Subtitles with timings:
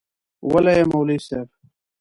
[0.51, 1.47] وله يي مولوي صيب